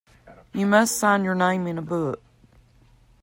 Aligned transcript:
You 0.51 0.65
must 0.65 0.97
sign 0.97 1.23
your 1.23 1.35
name 1.35 1.67
in 1.67 1.77
a 1.77 1.81
book. 1.83 2.23